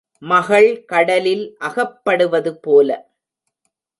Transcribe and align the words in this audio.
மகள் 0.21 0.85
கடலில் 0.85 1.43
அகப்படுவதுபோல. 1.59 2.89